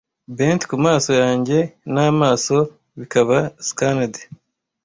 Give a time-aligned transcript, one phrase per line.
[0.37, 1.57] Bent ku maso yanjye,
[1.93, 2.57] na amaso
[2.99, 4.15] bikaba scanned